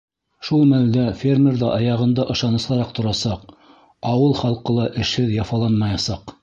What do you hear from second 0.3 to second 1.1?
Шул мәлдә